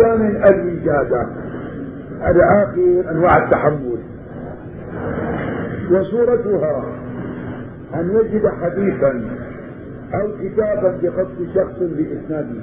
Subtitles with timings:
[0.00, 1.26] من الوجادة
[2.20, 3.98] هذا آخر أنواع التحمل.
[5.90, 6.84] وصورتها
[7.94, 9.22] أن يجد حديثا
[10.14, 12.60] أو كتابا بخط شخص بإسناده.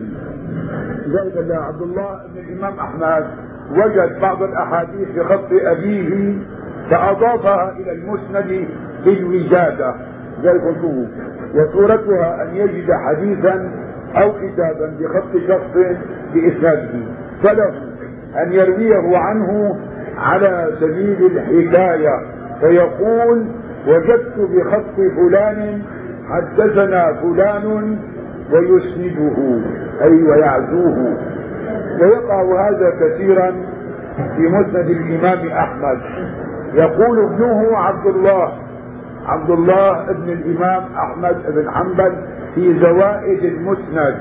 [1.07, 3.25] لذلك عبد الله بن الإمام أحمد
[3.71, 6.37] وجد بعض الأحاديث بخط أبيه
[6.89, 8.67] فأضافها إلى المسند
[9.05, 9.95] بالوجادة
[10.43, 11.07] قلته
[11.55, 13.71] وصورتها أن يجد حديثا
[14.15, 15.77] أو كتابا بخط شخص
[16.33, 16.99] بإسناده.
[17.43, 17.73] فله
[18.43, 19.79] أن يرويه عنه
[20.17, 22.19] على سبيل الحكاية.
[22.59, 23.45] فيقول
[23.87, 25.81] وجدت بخط فلان
[26.29, 27.97] حدثنا فلان
[28.51, 29.61] ويسنده
[30.01, 31.17] أي ويعزوه.
[32.01, 33.51] ويقع هذا كثيرا
[34.35, 36.01] في مسند الإمام أحمد.
[36.73, 38.51] يقول ابنه عبد الله
[39.25, 42.11] عبد الله ابن الإمام أحمد بن حنبل
[42.55, 44.15] في زوائد المسند.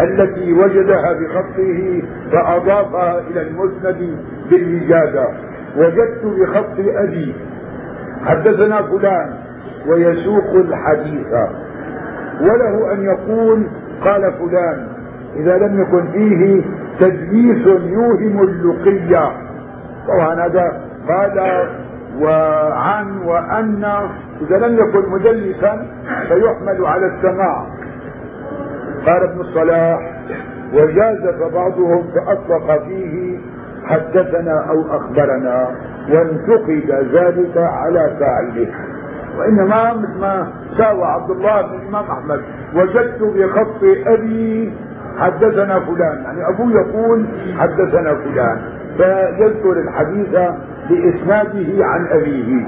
[0.00, 2.02] التي وجدها بخطه
[2.32, 4.16] فأضافها إلى المسند
[4.50, 5.28] بالوجادة
[5.76, 7.34] وجدت بخط أبي.
[8.24, 9.30] حدثنا فلان
[9.86, 11.32] ويسوق الحديث.
[12.40, 13.66] وله أن يقول
[14.04, 14.88] قال فلان
[15.36, 16.62] إذا لم يكن فيه
[17.00, 19.32] تدليس يوهم اللقية.
[20.08, 21.68] طبعا هذا قال
[22.20, 23.84] وعن وأن
[24.40, 25.86] إذا لم يكن مدلسا
[26.28, 27.66] فيحمل على السماع.
[29.08, 30.12] قال ابن الصلاح
[30.74, 33.38] وجازف بعضهم فأطلق فيه
[33.84, 35.68] حدثنا أو أخبرنا
[36.12, 38.68] وانتقد ذلك على فاعله
[39.38, 42.40] وإنما مثل ما ساوى عبد الله بن الإمام أحمد
[42.74, 44.72] وجدت بخط أبي
[45.18, 47.26] حدثنا فلان يعني أبوه يقول
[47.58, 48.58] حدثنا فلان
[48.96, 50.38] فيذكر الحديث
[50.90, 52.66] بإسناده عن أبيه.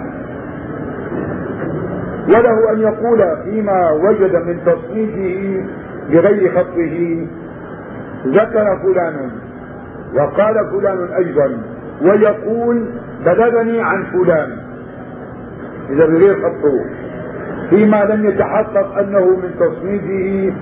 [2.28, 5.64] وله أن يقول فيما وجد من تصنيفه
[6.12, 7.26] بغير خطه
[8.26, 9.30] ذكر فلان
[10.14, 11.62] وقال فلان أيضا
[12.02, 12.86] ويقول
[13.26, 14.56] بلغني عن فلان.
[15.90, 16.84] إذا بغير خطه.
[17.70, 20.52] فيما لم يتحقق أنه من تصنيفه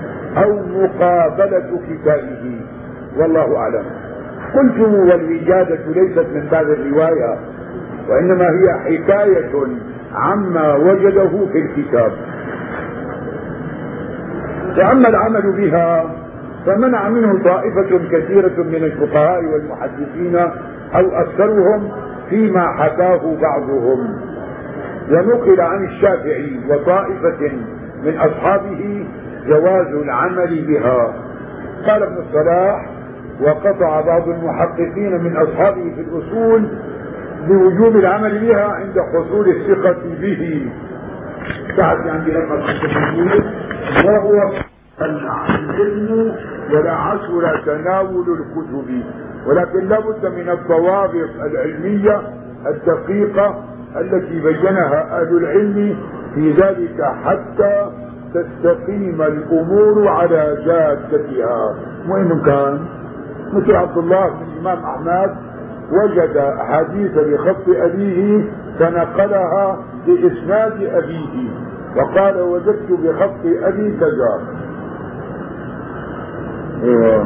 [0.43, 2.61] أو مقابلة كتابه.
[3.17, 3.83] والله أعلم.
[4.55, 7.37] قلت والوجادة ليست من باب الرواية
[8.09, 9.51] وإنما هي حكاية
[10.13, 12.11] عما وجده في الكتاب.
[14.75, 16.15] فأما العمل بها
[16.65, 20.35] فمنع منه طائفة كثيرة من الفقهاء والمحدثين
[20.95, 21.91] أو أكثرهم
[22.29, 24.15] فيما حكاه بعضهم.
[25.11, 27.51] ونقل عن الشافعي وطائفة
[28.03, 29.07] من أصحابه
[29.47, 31.13] جواز العمل بها.
[31.87, 32.89] قال ابن الصلاح
[33.41, 36.67] وقطع بعض المحققين من أصحابه في الأصول
[37.47, 40.71] بوجوب العمل بها عند حصول الثقة به.
[41.77, 42.55] تعرف عندي لما
[44.05, 44.51] وهو
[45.01, 46.35] العلم
[46.73, 49.03] ولا عسر تناول الكتب.
[49.47, 52.21] ولكن لابد من الضوابط العلمية
[52.67, 53.63] الدقيقة
[53.95, 55.95] التي بينها أهل العلم
[56.35, 57.91] في ذلك حتى
[58.33, 61.75] تستقيم الأمور على جادتها.
[62.09, 62.79] وإن كان
[63.53, 65.35] مثل عبد الله بن الإمام أحمد
[65.91, 71.49] وجد أحاديث بخط أبيه فنقلها بإسناد أبيه.
[71.97, 74.39] وقال وجدت بخط أبي كذا
[76.83, 77.23] إيه.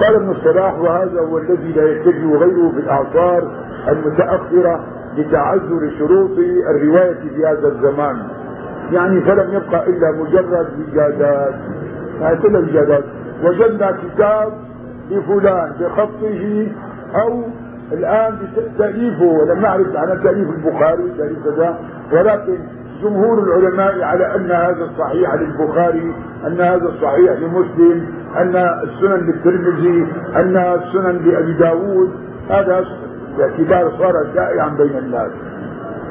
[0.00, 3.50] قال ابن الصلاح وهذا هو الذي لا يتجه غيره في الأعصار
[3.88, 4.84] المتأخرة
[5.16, 6.30] لتعذر شروط
[6.70, 8.16] الرواية في هذا الزمان.
[8.92, 11.54] يعني فلم يبقى إلا مجرد وجادات
[12.20, 13.04] هذه الوجادات
[13.44, 14.52] وجدنا كتاب
[15.10, 16.66] لفلان بخطه
[17.14, 17.42] أو
[17.92, 19.24] الآن بتأليفه.
[19.24, 21.78] ولم نعرف عن تأليف البخاري تأليف كذا.
[22.12, 22.58] ولكن
[23.02, 26.14] جمهور العلماء على أن هذا الصحيح للبخاري
[26.46, 32.10] أن هذا الصحيح لمسلم أن السنن للترمذي أن السنن لأبي داود
[32.50, 32.84] هذا
[33.38, 35.30] باعتبار صار شائعا بين الناس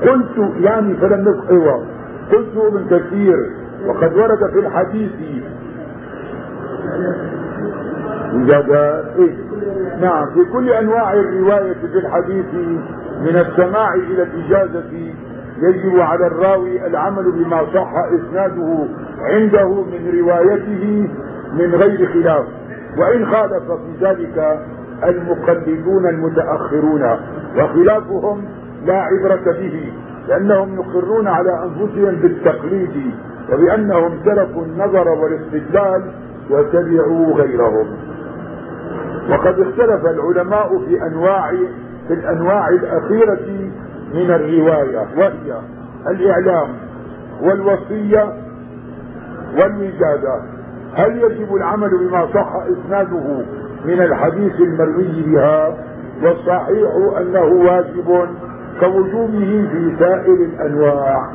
[0.02, 1.86] قلت يعني فلم نفق أيوه
[2.32, 3.36] قلت ابن كثير
[3.88, 5.42] وقد ورد في الحديث إيه؟
[10.02, 12.46] نعم في كل أنواع الرواية في الحديث
[13.22, 15.14] من السماع إلى الإجازة
[15.62, 18.86] يجب على الراوي العمل بما صح إسناده
[19.20, 21.10] عنده من روايته
[21.54, 22.46] من غير خلاف.
[22.98, 24.60] وإن خالف في ذلك
[25.04, 27.04] المقلدون المتأخرون
[27.58, 28.46] وخلافهم
[28.86, 29.94] لا عبرة به
[30.28, 33.12] لأنهم يقرون على أنفسهم بالتقليد
[33.54, 36.12] وبأنهم تركوا النظر والاستدلال
[36.50, 37.88] وتبعوا غيرهم.
[39.32, 41.52] وقد اختلف العلماء في أنواع
[42.08, 43.70] في الأنواع الأخيرة
[44.14, 45.60] من الرواية وهي
[46.10, 46.68] الإعلام
[47.42, 48.34] والوصية
[49.62, 50.42] والوجادة
[50.96, 53.46] هل يجب العمل بما صح إسناده
[53.86, 55.78] من الحديث المروي بها؟
[56.24, 58.30] والصحيح أنه واجب
[58.80, 61.30] كوجوبه في سائر الأنواع.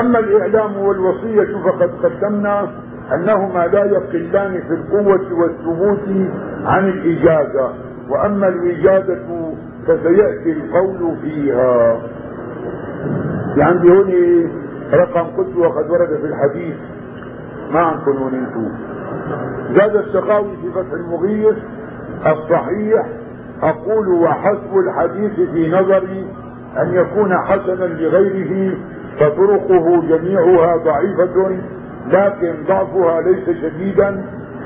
[0.00, 2.68] أما الإعلام والوصية فقد قدمنا
[3.14, 6.28] أنهما لا يقلان في القوة والثبوت
[6.66, 7.72] عن الإجازة.
[8.10, 9.54] وأما الإجازة
[9.86, 12.00] فسيأتي القول فيها.
[13.54, 14.12] في عندي هون
[14.94, 16.76] رقم قلت وقد ورد في الحديث.
[17.74, 18.68] ما عندكم هون أنتم
[19.74, 21.56] زاد السخاوي في فتح المغيث
[22.26, 23.06] الصحيح
[23.62, 26.26] أقول وحسب الحديث في نظري
[26.78, 28.74] أن يكون حسنا لغيره
[29.18, 31.58] فطرقه جميعها ضعيفة
[32.12, 34.24] لكن ضعفها ليس شديدا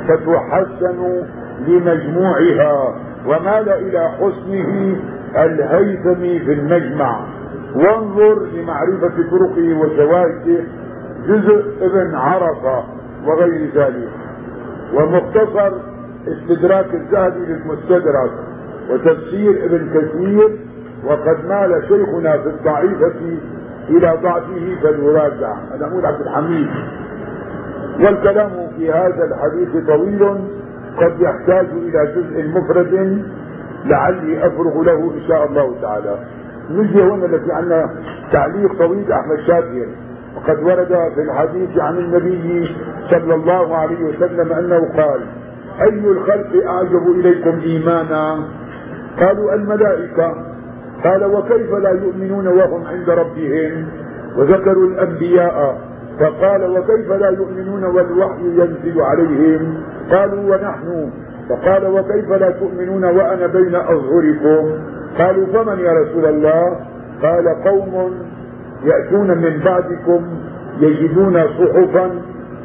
[0.09, 1.23] فتحسن
[1.69, 2.95] لمجموعها.
[3.27, 4.97] ومال إلى حسنه
[5.37, 7.27] الهيثمي في المجمع.
[7.75, 10.65] وانظر لمعرفة طرقه وشواهده
[11.29, 12.85] جزء ابن عرفة
[13.27, 14.09] وغير ذلك.
[14.95, 15.73] ومختصر
[16.29, 18.31] استدراك الذهبي للمستدرك
[18.91, 20.59] وتفسير ابن كثير
[21.05, 23.39] وقد مال شيخنا في الضعيفة
[23.89, 25.55] إلى ضعفه فليراجع.
[25.73, 26.69] هذا عبد الحميد.
[28.01, 30.56] والكلام في هذا الحديث طويل.
[30.97, 33.23] قد يحتاج إلى جزء مفرد
[33.85, 36.19] لعلي أفرغ له إن شاء الله تعالى.
[36.71, 37.91] نجي هنا التي عندنا
[38.33, 39.87] تعليق طويل أحمد شاكر
[40.37, 42.69] وقد ورد في الحديث عن النبي
[43.11, 45.21] صلى الله عليه وسلم أنه قال
[45.81, 48.39] أي الخلق أعجب إليكم إيمانا؟
[49.21, 50.35] قالوا الملائكة.
[51.05, 53.87] قال وكيف لا يؤمنون وهم عند ربهم؟
[54.37, 55.79] وذكروا الأنبياء.
[56.21, 61.11] فقال وكيف لا يؤمنون والوحي ينزل عليهم؟ قالوا ونحن.
[61.49, 64.71] فقال وكيف لا تؤمنون وأنا بين أظهركم؟
[65.19, 66.77] قالوا فمن يا رسول الله؟
[67.23, 68.15] قال قوم
[68.85, 70.23] يأتون من بعدكم
[70.81, 72.11] يجدون صحفا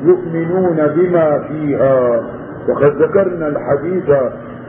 [0.04, 2.24] يؤمنون بما فيها.
[2.70, 4.12] وقد ذكرنا الحديث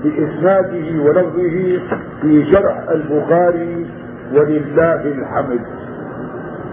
[0.05, 1.81] بإسناده ولفظه
[2.23, 3.87] في شرح البخاري
[4.35, 5.61] ولله الحمد.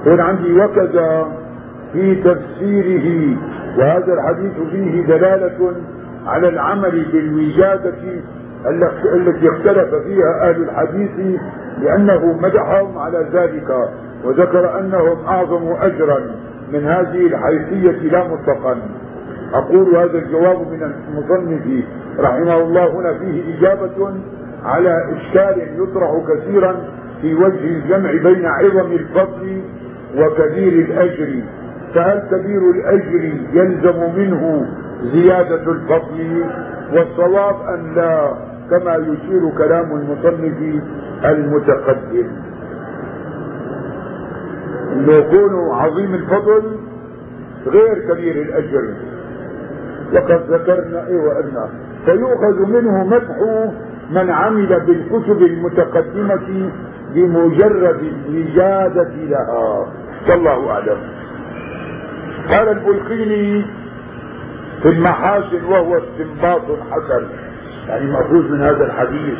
[0.05, 1.27] هنا عندي وكذا
[1.93, 3.37] في تفسيره
[3.77, 5.73] وهذا الحديث فيه دلالة
[6.25, 7.93] على العمل بالوجادة
[9.15, 11.39] التي اختلف فيها أهل الحديث
[11.81, 13.89] لأنه مدحهم على ذلك
[14.25, 16.19] وذكر أنهم أعظم أجرا
[16.73, 18.77] من هذه الحيثية لا مطلقا.
[19.53, 21.83] أقول هذا الجواب من المصنف
[22.19, 24.13] رحمه الله هنا فيه إجابة
[24.65, 26.75] على إشكال يطرح كثيرا
[27.21, 29.61] في وجه الجمع بين عظم الفضل
[30.17, 31.41] وكبير الأجر.
[31.93, 34.65] فهل كبير الأجر يلزم منه
[35.03, 36.43] زيادة الفضل
[36.93, 38.33] والصواب أن لا؟
[38.69, 40.83] كما يشير كلام المصنف
[41.25, 42.27] المتقدم.
[44.93, 46.63] انه يكون عظيم الفضل
[47.67, 48.93] غير كبير الأجر.
[50.13, 51.69] وقد ذكرنا إيه وقلنا.
[52.05, 53.65] فيؤخذ منه مدح
[54.11, 56.69] من عمل بالكتب المتقدمة
[57.13, 59.85] بمجرد الإجازة لها.
[60.29, 60.97] والله أعلم.
[62.47, 63.65] قال البلقيني
[64.81, 67.27] في المحاسن وهو استنباط حسن.
[67.87, 69.37] يعني مأخوذ من هذا الحديث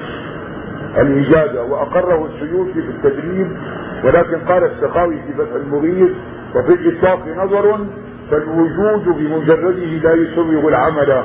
[0.98, 3.58] الإجازة وأقره السيوطي في التدريب
[4.04, 6.12] ولكن قال السخاوي في فتح المغيث
[6.56, 7.86] وفي الإطلاق نظر
[8.32, 11.24] فالوجود بمجرده لا يسوغ العمل.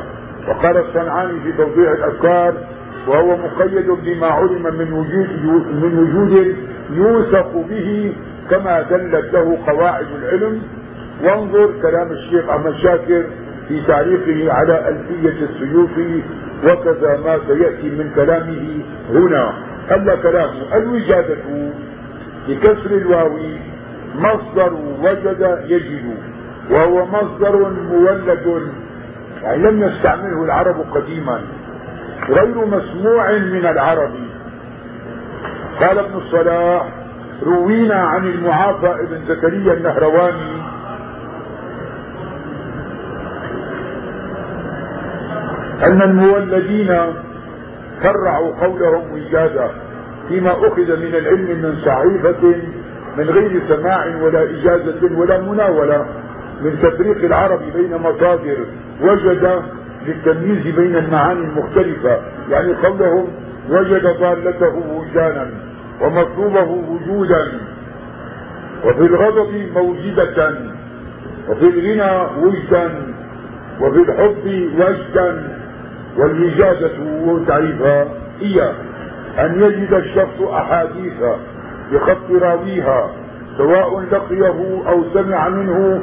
[0.49, 2.55] وقال الصنعاني في توضيح الأفكار
[3.09, 5.29] وهو مقيد بما علم من وجود
[5.85, 6.57] من وجود
[6.91, 8.13] يوثق به
[8.51, 10.63] كما دلت له قواعد العلم
[11.23, 13.25] وانظر كلام الشيخ أحمد شاكر
[13.69, 16.23] في تعليقه على ألفية السيوطي
[16.65, 19.53] وكذا ما سيأتي من كلامه هنا.
[19.91, 21.37] ألا كلامه الوجادة
[22.49, 23.39] بكسر الواو
[24.19, 26.17] مصدر وجد يجد
[26.71, 28.63] وهو مصدر مولد
[29.43, 31.41] يعني لم يستعمله العرب قديما
[32.29, 34.13] غير مسموع من العرب.
[35.81, 36.89] قال ابن الصلاح
[37.43, 40.64] روينا عن المعافى ابن زكريا النهرواني
[45.83, 46.97] أن المولدين
[48.03, 49.71] فرعوا قولهم وجادا
[50.29, 52.55] فيما أخذ من العلم من صحيفة
[53.19, 56.07] من غير سماع ولا إجازة ولا مناولة
[56.63, 58.57] من تفريق العرب بين مصادر
[59.03, 59.63] وجد
[60.07, 62.19] للتمييز بين المعاني المختلفة.
[62.51, 63.29] يعني قولهم
[63.71, 65.51] وجد ضالته وجدانا
[66.01, 67.53] ومطلوبه وجودا
[68.87, 70.55] وفي الغضب موجدة
[71.49, 73.03] وفي الغنى وجدا
[73.81, 75.49] وفي الحب وجدا
[76.19, 76.91] والوجادة
[77.49, 78.07] تعريفها
[78.41, 78.73] هي
[79.39, 81.13] أن يجد الشخص أحاديث
[81.93, 83.11] بخط راويها
[83.59, 86.03] سواء لقيه أو سمع منه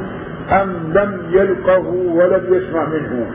[0.52, 3.26] أم لم يلقه ولم يسمع منه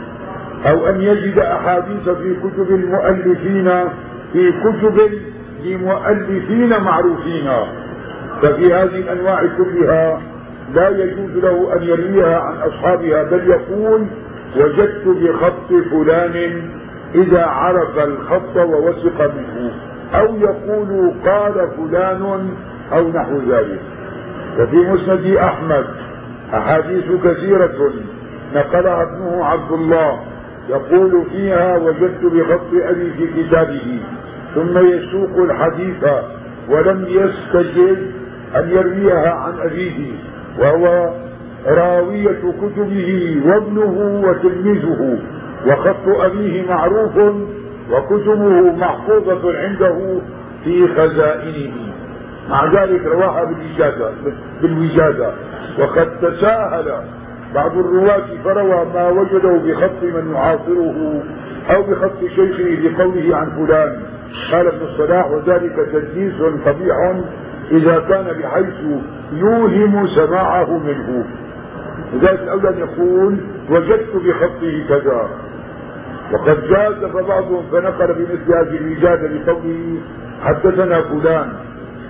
[0.66, 3.71] أو أن يجد أحاديث في كتب المؤلفين
[4.33, 5.11] في كتب
[5.64, 7.50] لمؤلفين معروفين.
[8.42, 10.21] ففي هذه الأنواع كلها
[10.75, 14.06] لا يجوز له أن يرويها عن أصحابها بل يقول
[14.56, 16.68] وجدت بخط فلان
[17.14, 19.70] إذا عرف الخط ووثق منه.
[20.14, 22.50] أو يقول قال فلان
[22.92, 23.80] أو نحو ذلك.
[24.58, 25.86] وفي مسند أحمد
[26.54, 27.92] أحاديث كثيرة
[28.54, 30.20] نقلها ابنه عبد الله.
[30.68, 34.00] يقول فيها وجدت بخط أبي في كتابه.
[34.54, 36.04] ثم يسوق الحديث
[36.68, 38.10] ولم يستجد
[38.56, 40.12] أن يرويها عن أبيه.
[40.58, 41.14] وهو
[41.66, 45.18] راوية كتبه وابنه وتلميذه
[45.66, 47.16] وخط أبيه معروف
[47.92, 50.18] وكتبه محفوظة عنده
[50.64, 51.73] في خزائنه.
[52.50, 54.11] مع ذلك رواها بالوجادة
[54.62, 55.30] بالوجادة
[55.78, 57.00] وقد تساهل
[57.54, 61.23] بعض الرواة فروى ما وجده بخط من يعاصره
[61.75, 64.02] أو بخط شيخه بقوله عن فلان.
[64.52, 67.23] قال ابن الصلاح وذلك تدليس قبيح
[67.70, 68.75] إذا كان بحيث
[69.32, 71.25] يوهم سماعه منه.
[72.14, 73.36] لذلك أن يقول
[73.70, 75.28] وجدت بخطه كذا.
[76.32, 79.96] وقد جاز فبعضهم فنقل بمثل هذه الوجادة بقوله
[80.42, 81.52] حدثنا فلان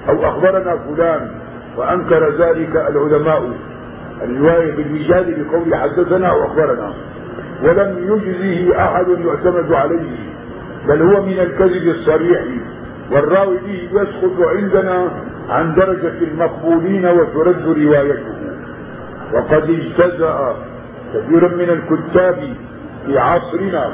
[0.08, 1.30] أو أخبرنا فلان
[1.76, 3.50] وأنكر ذلك العلماء.
[4.22, 6.94] الرواية بالوجاد بقول حدثنا أو أخبرنا.
[7.64, 10.16] ولم يجزه أحد يعتمد عليه
[10.88, 12.42] بل هو من الكذب الصريح.
[13.12, 15.10] والراوي به يسقط عندنا
[15.50, 18.35] عن درجة المقبولين وترد روايته.
[19.34, 20.56] وقد اجتزأ
[21.14, 22.54] كثير من الكتاب
[23.06, 23.90] في عصرنا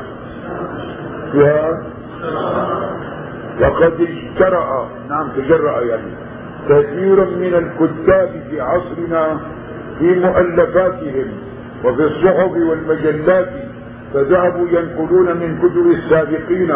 [3.62, 6.12] وقد اجترأ نعم تجرأ يعني
[6.69, 9.41] كثير من الكتاب في عصرنا
[9.99, 11.27] في مؤلفاتهم
[11.85, 13.49] وفي الصحف والمجلات
[14.15, 16.73] فذهبوا ينقلون من كتب السابقين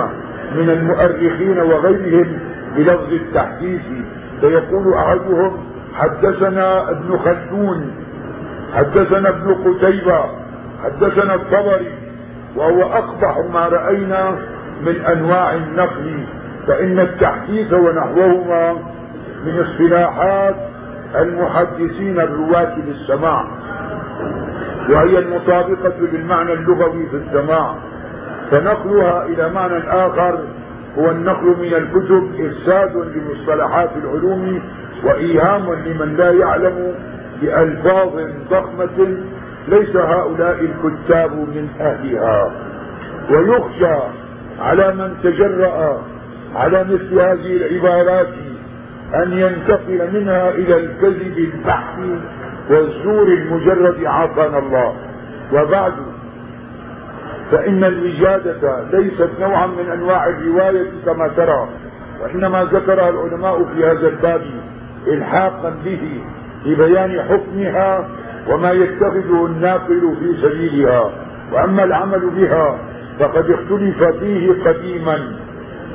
[0.56, 2.38] من المؤرخين وغيرهم
[2.76, 3.82] بلفظ التحديث.
[4.40, 5.56] فيقول أحدهم
[5.94, 7.90] حدثنا ابن خلدون
[8.76, 10.24] حدثنا ابن قتيبة
[10.84, 11.94] حدثنا الطبري
[12.56, 14.38] وهو أقبح ما رأينا
[14.82, 16.26] من أنواع النقل
[16.66, 18.72] فإن التحديث ونحوهما
[19.44, 20.54] من اصطلاحات
[21.16, 23.44] المحدثين الرواة للسماع
[24.90, 27.74] وهي المطابقة للمعنى اللغوي في السماع
[28.50, 30.38] فنقلها إلى معنى آخر
[30.98, 34.62] هو النقل من الكتب إفساد لمصطلحات العلوم
[35.04, 36.94] وإيهام لمن لا يعلم
[37.40, 38.08] بألفاظ
[38.50, 39.16] ضخمة
[39.68, 42.52] ليس هؤلاء الكتاب من أهلها.
[43.30, 43.96] ويخشى
[44.60, 46.02] على من تجرأ
[46.54, 48.28] على مثل هذه العبارات
[49.14, 51.98] أن ينتقل منها إلى الكذب البحث
[52.70, 54.94] والزور المجرد عافانا الله.
[55.52, 55.92] وبعد
[57.50, 61.68] فإن الوجادة ليست نوعا من أنواع الرواية كما ترى
[62.22, 64.42] وإنما ذكرها العلماء في هذا الباب
[65.06, 66.20] إلحاقا به.
[66.66, 68.08] لبيان حكمها
[68.50, 71.10] وما يتخذه الناقل في سبيلها.
[71.52, 72.78] وأما العمل بها
[73.18, 75.36] فقد اختلف فيه قديما.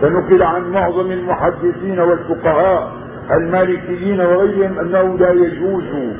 [0.01, 2.91] فنقل عن معظم المحدثين والفقهاء
[3.31, 6.13] المالكيين وغيرهم أنه لا يجوز.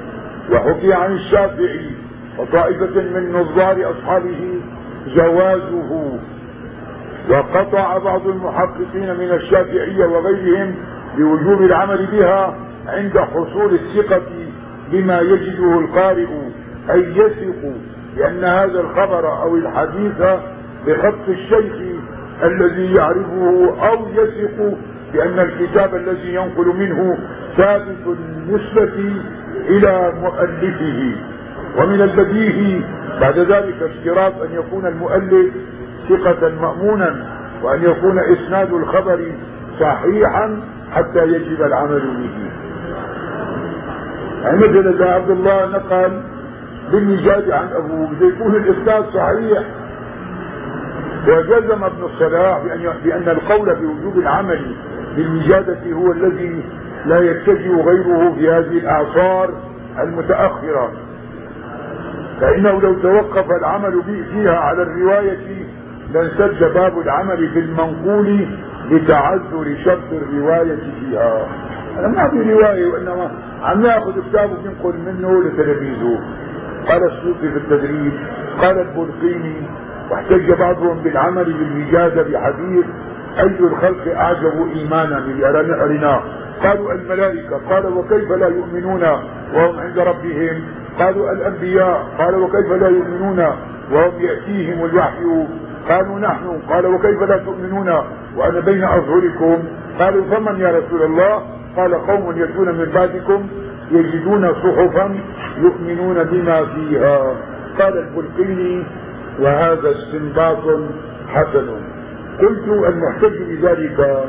[0.54, 1.92] وحكي عن الشافعي
[2.38, 4.60] وطائفة من نظار أصحابه
[5.16, 6.20] جوازه.
[7.30, 10.76] وقطع بعض المحققين من الشافعية وغيرهم
[11.18, 12.56] بوجوب العمل بها
[12.88, 14.22] عند حصول الثقة
[14.92, 16.28] بما يجده القارئ
[16.92, 17.74] أي يثق
[18.18, 20.22] بأن هذا الخبر أو الحديث
[20.88, 21.74] بخط الشيخ
[22.44, 24.78] الذي يعرفه أو يثق
[25.14, 27.18] بأن الكتاب الذي ينقل منه
[27.58, 29.14] ثابت النسبة
[29.70, 31.16] إلى مؤلفه.
[31.78, 32.82] ومن البديهي
[33.22, 35.54] بعد ذلك اشتراط أن يكون المؤلف
[36.10, 37.26] ثقة مأمونا
[37.64, 39.32] وأن يكون إسناد الخبر
[39.80, 42.51] صحيحا حتى يجب العمل به.
[44.46, 46.22] مثل إذا عبد الله نقل
[46.92, 49.64] بالنجاد عن أبوه يكون الإسناد صحيح.
[51.28, 54.76] وجزم ابن الصلاح بأن, بأن القول بوجوب العمل
[55.16, 56.64] بالوجادة هو الذي
[57.06, 59.50] لا يتجه غيره في هذه الأعصار
[60.00, 60.92] المتأخرة.
[62.42, 65.66] فإنه لو توقف العمل فيها على الرواية
[66.14, 68.48] لانسد باب العمل في المنقول
[68.92, 71.48] لتعذر شرط الرواية فيها.
[72.00, 73.32] أنا ما في رواية وإنما
[73.62, 76.20] عم ياخذ كتابه ينقل منه لتلاميذه
[76.88, 78.14] قال السوقي في التدريب
[78.62, 79.68] قال البلقيني
[80.12, 82.86] واحتج بعضهم بالعمل بالوجادة بحديث
[83.40, 85.18] أي الخلق أعجب إيمانا
[85.84, 86.22] أرناه
[86.64, 87.58] قالوا الملائكة.
[87.70, 89.04] قال وكيف لا يؤمنون
[89.56, 90.64] وهم عند ربهم؟
[91.00, 92.08] قالوا الأنبياء.
[92.20, 93.40] قال وكيف لا يؤمنون
[93.92, 95.48] وهم يأتيهم الوحي؟
[95.90, 96.62] قالوا نحن.
[96.70, 97.94] قال وكيف لا تؤمنون؟
[98.38, 99.58] وأنا بين أظهركم.
[100.00, 101.44] قالوا فمن يا رسول الله؟
[101.78, 103.48] قال قوم يأتون من بعدكم
[103.92, 105.20] يجدون صحفا
[105.62, 107.36] يؤمنون بما فيها.
[107.80, 108.84] قال البلقيني
[109.40, 110.80] وهذا استنباط
[111.28, 111.68] حسن.
[112.40, 114.26] قلت المحتج بذلك.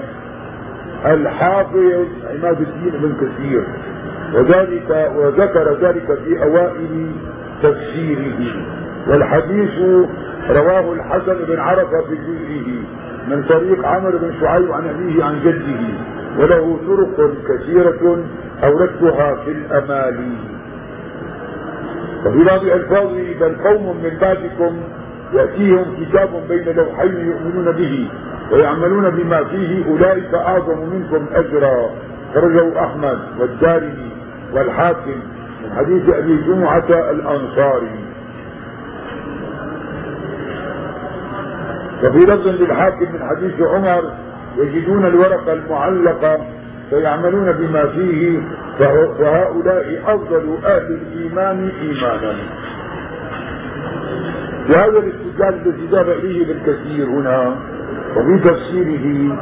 [1.06, 3.64] الحافظ عماد الدين بن كثير
[4.34, 7.12] وذلك وذكر ذلك في أوائل
[7.62, 8.66] تفسيره.
[9.08, 9.80] والحديث
[10.50, 12.68] رواه الحسن بن عرفة في جزئه
[13.28, 15.80] من طريق عمرو بن شعيب عن أبيه عن جده.
[16.38, 18.24] وله طرق كثيرة
[18.64, 20.36] أوردتها في الامالي
[22.26, 24.80] وفي بعض ألفاظه بل قوم من بعدكم
[25.34, 28.08] يأتيهم كتاب بين لوحين يؤمنون به
[28.52, 31.90] ويعملون بما فيه أولئك أعظم منكم أجرا.
[32.34, 34.10] خرجه أحمد والدارمي
[34.54, 35.10] والحاكم
[35.64, 38.04] من حديث أبي جمعة الأنصاري.
[42.04, 44.12] وفي لفظ للحاكم من حديث عمر
[44.58, 46.38] يجدون الورقة المعلقة
[46.90, 48.40] فيعملون بما فيه
[49.18, 52.36] فهؤلاء أفضل أهل الإيمان إيمانا.
[54.70, 57.56] وهذا الاستدلال الذي ذهب إليه بالكثير هنا
[58.16, 59.38] وفي تفسيره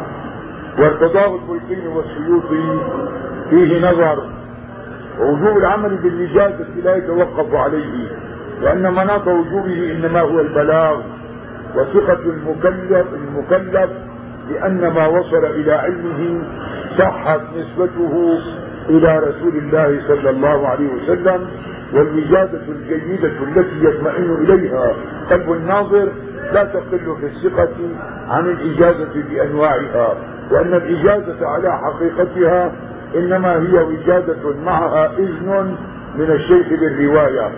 [0.79, 2.81] وارتضاه البلقين والسيوطي
[3.51, 4.25] فيه نظر
[5.21, 8.09] ووجوب العمل بالإجازة لا يتوقف عليه
[8.63, 11.01] لأن مناط وجوبه إنما هو البلاغ
[11.77, 13.91] وثقة المكلف المكلف
[14.51, 16.43] بأن ما وصل إلى علمه
[16.99, 18.39] صحت نسبته
[18.89, 21.47] إلى رسول الله صلى الله عليه وسلم
[21.95, 24.93] والوجادة الجيدة التي يطمئن إليها
[25.31, 26.09] قلب الناظر
[26.53, 27.69] لا تقل في الثقة
[28.29, 30.17] عن الإجازة بأنواعها
[30.51, 32.73] وأن الإجازة على حقيقتها
[33.17, 35.77] إنما هي وجادة معها إذن
[36.17, 37.51] من الشيخ بالرواية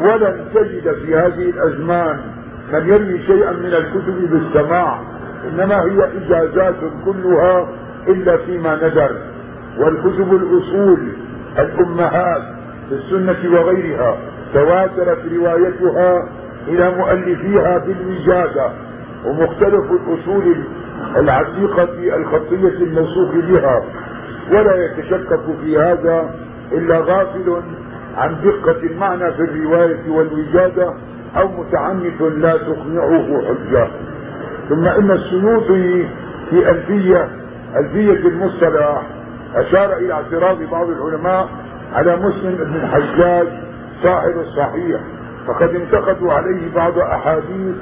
[0.00, 2.20] ولن تجد في هذه الأزمان
[2.72, 5.00] من يروي شيئا من الكتب بالسماع
[5.48, 7.68] إنما هي إجازات كلها
[8.08, 9.16] إلا فيما ندر
[9.78, 11.08] والكتب الأصول
[11.58, 12.42] الأمهات
[12.88, 14.16] في السنة وغيرها
[14.54, 16.28] تواترت روايتها
[16.68, 18.70] إلى مؤلفيها بالوجادة
[19.26, 20.56] ومختلف الأصول
[21.16, 23.82] العتيقة الخطية الموصوف بها
[24.52, 26.34] ولا يتشكك في هذا
[26.72, 27.62] إلا غافل
[28.16, 30.94] عن دقة المعنى في الرواية والوجادة
[31.36, 33.88] أو متعنت لا تقنعه حجة.
[34.68, 36.08] ثم إن السيوطي
[36.50, 37.28] في ألفية
[37.76, 39.02] ألفية المصطلح
[39.54, 41.48] أشار إلى اعتراض بعض العلماء
[41.94, 43.46] على مسلم بن الحجاج
[44.02, 45.00] صاحب الصحيح
[45.46, 47.74] فقد انتقدوا عليه بعض أحاديث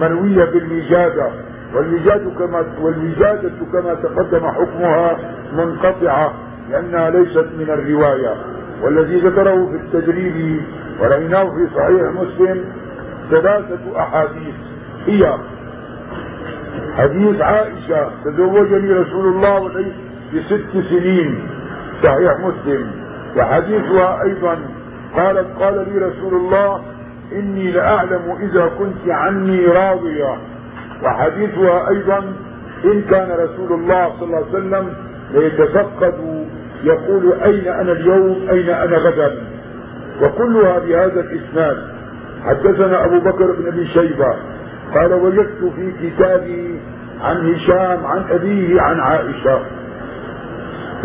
[0.00, 1.30] مرويه بالوجاده
[1.74, 5.16] والوجادة كما والوجادة كما تقدم حكمها
[5.52, 6.32] منقطعة
[6.70, 8.34] لأنها ليست من الرواية
[8.82, 10.62] والذي ذكره في التدريب
[11.00, 12.64] ورأيناه في صحيح مسلم
[13.30, 14.54] ثلاثة أحاديث
[15.06, 15.34] هي
[16.96, 19.68] حديث عائشة تزوجني رسول الله
[20.30, 21.48] في ست سنين
[22.02, 22.90] صحيح مسلم.
[23.36, 24.58] وحديثها أيضا
[25.16, 26.82] قالت قال لي رسول الله
[27.32, 30.36] إني لأعلم إذا كنت عني راضية.
[31.04, 32.18] وحديثها أيضا
[32.84, 34.92] إن كان رسول الله صلى الله عليه وسلم
[35.34, 36.46] ليتفقد
[36.84, 39.36] يقول أين أنا اليوم؟ أين أنا غدا؟
[40.22, 41.76] وكلها بهذا الإسناد.
[42.44, 44.34] حدثنا أبو بكر بن أبي شيبة
[44.94, 46.80] قال وجدت في كتابي
[47.20, 49.60] عن هشام عن أبيه عن عائشة.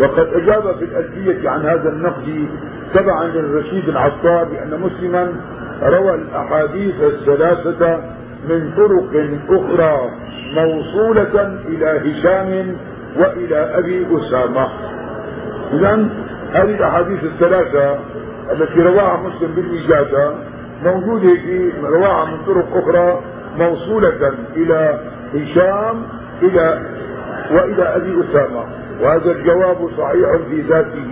[0.00, 2.46] وقد أجاب في الألفية عن هذا النقد
[2.94, 5.32] تبعا للرشيد العطار بأن مسلما
[5.82, 8.00] روى الأحاديث الثلاثة
[8.48, 10.10] من طرق أخرى
[10.54, 12.76] موصولة إلى هشام
[13.16, 14.68] وإلى أبي أسامة.
[15.72, 16.08] إذا
[16.52, 17.98] هذه الأحاديث الثلاثة
[18.52, 20.34] التي رواها مسلم بالوجادة
[20.84, 23.20] موجودة في رواها من طرق أخرى
[23.58, 25.00] موصولة إلى
[25.34, 26.02] هشام
[26.42, 26.82] إلى
[27.50, 28.64] وإلى أبي أسامة.
[29.02, 31.06] وهذا الجواب صحيح في ذاته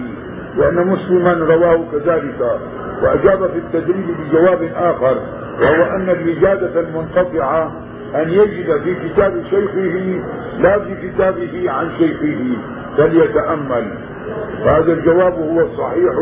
[0.57, 2.59] لأن مسلما رواه كذلك.
[3.03, 5.23] وأجاب في التدريب بجواب آخر
[5.61, 7.73] وهو أن الوجادة المنقطعة
[8.15, 10.21] أن يجد في كتاب شيخه
[10.59, 12.57] لا في كتابه عن شيخه
[12.97, 13.93] فليتأمل.
[14.65, 16.13] فهذا الجواب هو الصحيح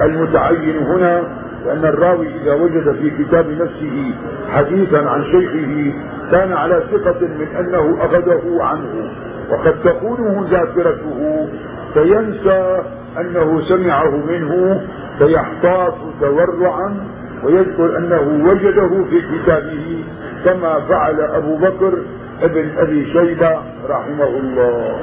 [0.00, 1.39] المتعين هنا.
[1.66, 4.14] لأن الراوي إذا وجد في كتاب نفسه
[4.50, 5.92] حديثا عن شيخه
[6.30, 9.10] كان على ثقة من أنه أخذه عنه.
[9.50, 11.48] وقد تخونه ذاكرته
[11.94, 12.82] فينسى
[13.18, 14.80] أنه سمعه منه
[15.18, 16.96] فيحتاط تورعا
[17.44, 20.04] ويذكر أنه وجده في كتابه
[20.44, 21.98] كما فعل أبو بكر
[22.42, 25.00] ابن أبي شيبة رحمه الله.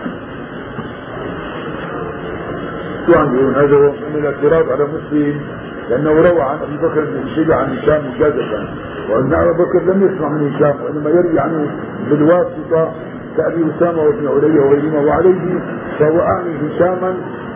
[3.15, 5.41] عم هذا من الاعتراض على مسلم.
[5.89, 8.67] لأنه روى عن أبي بكر بن شيبة عن هشام مجازة
[9.10, 11.71] وأن أبا بكر لم يسمع من هشام وإنما يروي عنه
[12.10, 12.91] بالواسطة
[13.38, 15.00] كأبي أسامة وابن علي وغيرهما.
[15.00, 15.60] وعليه
[16.00, 17.13] فهو أعني هشاما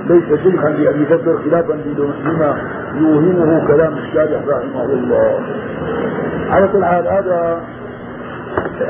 [0.10, 2.58] ليس شيخا لأبي بكر خلافا لما
[3.00, 5.39] يوهمه كلام الشارح رحمه الله.
[6.50, 7.62] على كل حال هذا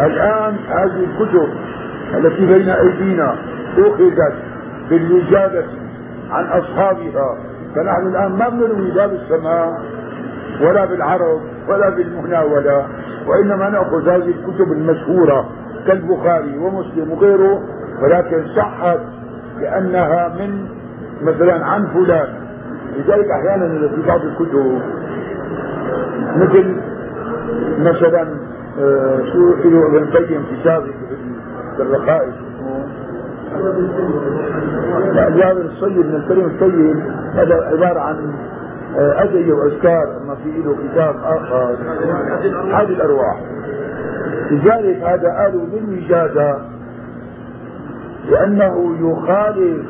[0.05, 1.49] الآن هذه الكتب
[2.17, 3.35] التي بين أيدينا
[3.77, 4.33] أخذت
[4.89, 5.65] بالوجادة
[6.31, 7.37] عن أصحابها.
[7.75, 9.77] فنحن الآن ما بنروي لا بالسماع
[10.61, 12.87] ولا بالعرض ولا بالمناولة
[13.27, 15.49] وإنما نأخذ هذه الكتب المشهورة
[15.87, 17.61] كالبخاري ومسلم وغيره
[18.01, 18.99] ولكن صحت
[19.59, 20.67] لأنها من
[21.21, 22.27] مثلا عن فلان.
[22.97, 24.81] لذلك أحيانا في بعض الكتب
[26.37, 26.75] مثل
[27.79, 28.27] مثلا
[28.79, 30.91] آه، شو ابن القيم كتابه
[31.77, 32.33] في الرقائق.
[35.13, 36.97] لا جابر الصيب من الكريم الطيب
[37.33, 38.33] هذا عبارة عن
[38.97, 41.77] آه، أدعية وأذكار أما في له كتاب آخر.
[42.71, 43.41] هذه الأرواح.
[44.51, 46.57] لذلك هذا قالوا بالوجادة
[48.29, 49.85] لأنه يخالف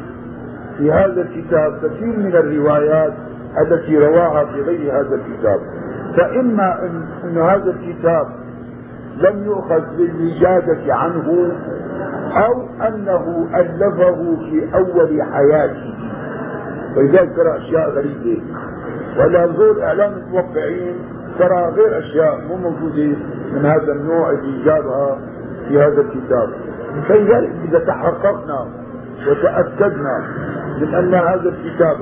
[0.77, 3.13] في هذا الكتاب كثير من الروايات
[3.61, 5.59] التي رواها في غير هذا الكتاب.
[6.17, 6.89] فإما
[7.23, 8.27] أن هذا الكتاب
[9.21, 11.51] لم يؤخذ بالوجادة عنه
[12.45, 15.93] أو أنه ألفه في أول حياته.
[16.95, 18.41] فلذلك ترى أشياء غريبة.
[19.19, 20.95] ولا زور إعلام الموقعين
[21.39, 23.17] ترى غير أشياء مو موجودة
[23.53, 25.19] من هذا النوع اللي جابها
[25.67, 26.49] في هذا الكتاب.
[27.07, 28.67] فلذلك إذا تحققنا
[29.27, 30.23] وتأكدنا
[30.81, 31.97] من أن هذا الكتاب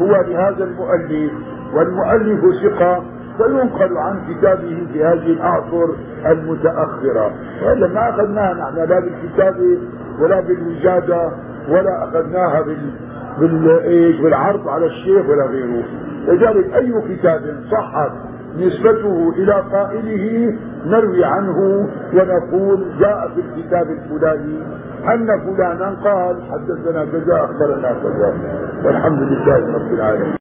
[0.00, 1.32] هو لهذا المؤلف
[1.74, 3.02] والمؤلف ثقة
[3.38, 5.88] فينقل عن كتابه في هذه الأعصر
[6.26, 7.32] المتأخرة.
[7.66, 9.78] وإلا ما أخذناها نحن لا بالكتابة
[10.20, 11.30] ولا بالوجادة
[11.68, 12.90] ولا أخذناها بال
[13.40, 15.84] بالإيش بالعرض على الشيخ ولا غيره.
[16.28, 17.40] لذلك أي كتاب
[17.70, 18.12] صحت
[18.58, 24.58] نسبته إلى قائله نروي عنه ونقول جاء في الكتاب الفلاني
[25.14, 28.34] أن فلانا قال حدثنا كذا أخبرنا كذا.
[28.84, 30.34] والحمد لله رب العالمين.